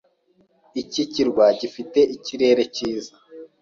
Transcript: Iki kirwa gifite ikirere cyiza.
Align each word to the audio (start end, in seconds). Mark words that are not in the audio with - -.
Iki 0.81 1.03
kirwa 1.13 1.45
gifite 1.59 1.99
ikirere 2.15 2.63
cyiza. 2.75 3.13